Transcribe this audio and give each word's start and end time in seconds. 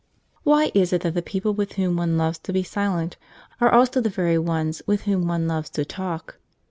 (Why 0.41 0.71
is 0.73 0.93
it 0.93 1.01
that 1.03 1.13
the 1.13 1.21
people 1.21 1.53
with 1.53 1.73
whom 1.73 1.95
one 1.95 2.17
loves 2.17 2.39
to 2.39 2.51
be 2.51 2.63
silent 2.63 3.17
are 3.59 3.71
also 3.71 4.01
the 4.01 4.09
very 4.09 4.39
ones 4.39 4.81
with 4.87 5.03
whom 5.03 5.27
one 5.27 5.47
loves 5.47 5.69
to 5.77 5.85
talk?) 5.85 6.39